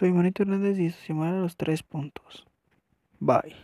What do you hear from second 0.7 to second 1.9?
y esto se Los Tres